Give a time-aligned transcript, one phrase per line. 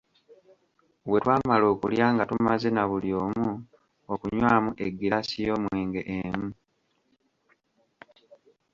[1.09, 3.49] Bwe twamala okulya nga tumaze na buli omu
[4.13, 6.49] okunywamu eggiraasi y'omwenge emu.